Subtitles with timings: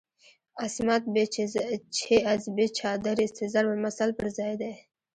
[0.65, 1.23] "عصمت بی
[1.97, 4.73] چه از بی چادریست" ضرب المثل پر ځای دی.